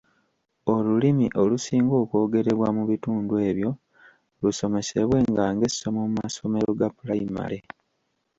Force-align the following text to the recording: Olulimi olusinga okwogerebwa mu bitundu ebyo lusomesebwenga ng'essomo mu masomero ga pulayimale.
Olulimi 0.73 1.27
olusinga 1.41 1.93
okwogerebwa 2.03 2.67
mu 2.77 2.83
bitundu 2.89 3.33
ebyo 3.49 3.71
lusomesebwenga 4.41 5.43
ng'essomo 5.53 6.01
mu 6.09 6.13
masomero 6.21 6.69
ga 6.79 6.89
pulayimale. 6.95 7.57